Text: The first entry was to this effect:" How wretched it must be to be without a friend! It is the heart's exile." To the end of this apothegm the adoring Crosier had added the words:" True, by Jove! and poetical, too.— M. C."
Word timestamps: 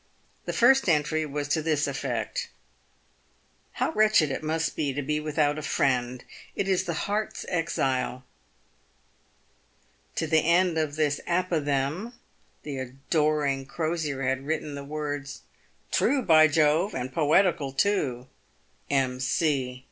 The 0.45 0.51
first 0.53 0.89
entry 0.89 1.27
was 1.27 1.47
to 1.49 1.61
this 1.61 1.85
effect:" 1.85 2.49
How 3.73 3.91
wretched 3.91 4.31
it 4.31 4.41
must 4.41 4.75
be 4.75 4.93
to 4.93 5.03
be 5.03 5.19
without 5.19 5.59
a 5.59 5.61
friend! 5.61 6.23
It 6.55 6.67
is 6.67 6.85
the 6.85 6.95
heart's 7.05 7.45
exile." 7.47 8.23
To 10.15 10.25
the 10.25 10.39
end 10.39 10.79
of 10.79 10.95
this 10.95 11.21
apothegm 11.27 12.13
the 12.63 12.79
adoring 12.79 13.67
Crosier 13.67 14.23
had 14.23 14.39
added 14.39 14.75
the 14.75 14.83
words:" 14.83 15.41
True, 15.91 16.23
by 16.23 16.47
Jove! 16.47 16.95
and 16.95 17.13
poetical, 17.13 17.71
too.— 17.71 18.27
M. 18.89 19.19
C." 19.19 19.79